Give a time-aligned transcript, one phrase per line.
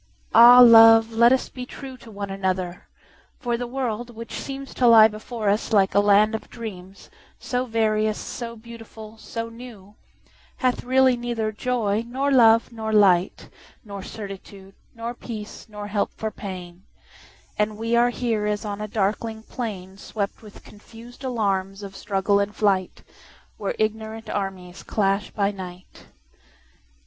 [0.33, 2.87] Ah, love, let us be trueTo one another!
[3.37, 8.17] for the world, which seemsTo lie before us like a land of dreams, So various,
[8.17, 9.93] so beautiful, so new,
[10.57, 13.47] Hath really neither joy, nor love, nor light,
[13.85, 16.81] Nor certitude, nor peace, nor help for pain;
[17.59, 22.55] And we are here as on a darkling plainSwept with confus'd alarms of struggle and
[22.55, 23.03] flight,
[23.57, 26.07] Where ignorant armies clash by night.